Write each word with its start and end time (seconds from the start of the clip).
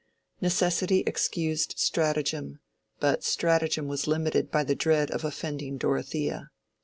Necessity 0.41 1.03
excused 1.05 1.75
stratagem, 1.77 2.57
but 2.99 3.23
stratagem 3.23 3.87
was 3.87 4.07
limited 4.07 4.49
by 4.49 4.63
the 4.63 4.73
dread 4.73 5.11
of 5.11 5.23
offending 5.23 5.77
Dorothea. 5.77 6.49